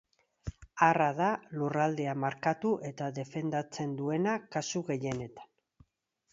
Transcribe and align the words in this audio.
Arra 0.85 1.09
da 1.19 1.27
lurraldea 1.59 2.15
markatu 2.23 2.73
eta 2.91 3.11
defendatzen 3.21 3.95
duena 4.03 4.37
kasu 4.57 4.85
gehienetan. 4.93 5.51